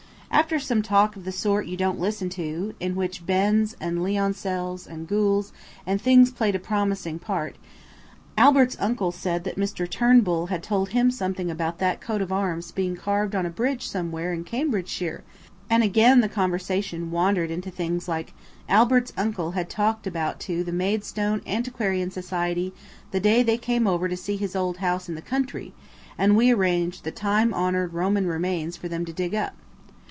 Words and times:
After 0.33 0.59
some 0.59 0.81
talk 0.81 1.17
of 1.17 1.25
the 1.25 1.31
sort 1.31 1.65
you 1.67 1.75
don't 1.75 1.99
listen 1.99 2.29
to, 2.29 2.73
in 2.79 2.95
which 2.95 3.25
bends 3.25 3.75
and 3.81 3.99
lioncels 4.01 4.87
and 4.87 5.05
gules 5.07 5.51
and 5.85 6.01
things 6.01 6.31
played 6.31 6.55
a 6.55 6.59
promising 6.59 7.19
part, 7.19 7.57
Albert's 8.37 8.77
uncle 8.79 9.11
said 9.11 9.43
that 9.43 9.57
Mr. 9.57 9.87
Turnbull 9.89 10.47
had 10.47 10.63
told 10.63 10.89
him 10.89 11.11
something 11.11 11.51
about 11.51 11.79
that 11.79 11.99
coat 11.99 12.21
of 12.21 12.31
arms 12.31 12.71
being 12.71 12.95
carved 12.95 13.35
on 13.35 13.45
a 13.45 13.49
bridge 13.49 13.85
somewhere 13.87 14.31
in 14.33 14.45
Cambridgeshire, 14.45 15.23
and 15.69 15.83
again 15.83 16.21
the 16.21 16.29
conversation 16.29 17.11
wandered 17.11 17.51
into 17.51 17.69
things 17.69 18.07
like 18.07 18.33
Albert's 18.69 19.13
uncle 19.17 19.51
had 19.51 19.69
talked 19.69 20.07
about 20.07 20.39
to 20.39 20.63
the 20.63 20.71
Maidstone 20.71 21.41
Antiquarian 21.45 22.09
Society 22.09 22.73
the 23.11 23.19
day 23.19 23.43
they 23.43 23.57
came 23.57 23.85
over 23.85 24.07
to 24.07 24.17
see 24.17 24.37
his 24.37 24.55
old 24.55 24.77
house 24.77 25.09
in 25.09 25.15
the 25.15 25.21
country 25.21 25.73
and 26.17 26.37
we 26.37 26.51
arranged 26.51 27.03
the 27.03 27.11
time 27.11 27.53
honoured 27.53 27.93
Roman 27.93 28.27
remains 28.27 28.77
for 28.77 28.87
them 28.87 29.03
to 29.05 29.13
dig 29.13 29.35
up. 29.35 29.53